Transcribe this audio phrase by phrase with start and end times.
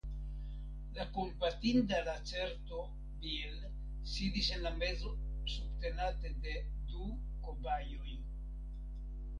[0.93, 2.79] La kompatinda lacerto
[3.25, 3.61] Bil
[4.15, 5.13] sidis en la mezo
[5.55, 6.57] subtenate de
[6.91, 7.13] du
[7.47, 8.19] kobajoj.